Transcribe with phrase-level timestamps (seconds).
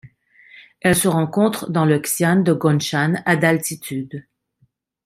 [0.79, 4.25] Elle se rencontre dans le xian de Gongshan à d'altitude.